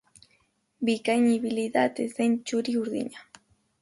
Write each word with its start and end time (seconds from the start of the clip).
Bikain 0.87 1.27
ibili 1.35 1.65
da 1.75 1.83
atezain 1.91 2.39
txuri-urdina. 2.45 3.27